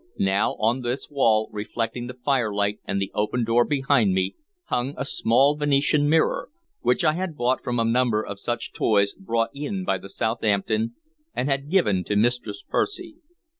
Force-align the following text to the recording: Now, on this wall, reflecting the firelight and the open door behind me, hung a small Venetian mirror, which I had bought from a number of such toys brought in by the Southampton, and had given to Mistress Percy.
Now, 0.17 0.55
on 0.55 0.81
this 0.81 1.11
wall, 1.11 1.47
reflecting 1.51 2.07
the 2.07 2.15
firelight 2.25 2.79
and 2.85 2.99
the 2.99 3.11
open 3.13 3.43
door 3.43 3.63
behind 3.63 4.15
me, 4.15 4.33
hung 4.63 4.95
a 4.97 5.05
small 5.05 5.55
Venetian 5.55 6.09
mirror, 6.09 6.49
which 6.79 7.03
I 7.05 7.13
had 7.13 7.37
bought 7.37 7.63
from 7.63 7.77
a 7.79 7.85
number 7.85 8.25
of 8.25 8.39
such 8.39 8.73
toys 8.73 9.13
brought 9.13 9.51
in 9.53 9.85
by 9.85 9.99
the 9.99 10.09
Southampton, 10.09 10.95
and 11.35 11.47
had 11.47 11.69
given 11.69 12.03
to 12.05 12.15
Mistress 12.15 12.63
Percy. 12.67 13.17